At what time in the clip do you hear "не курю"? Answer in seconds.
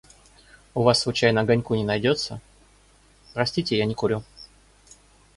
3.85-4.23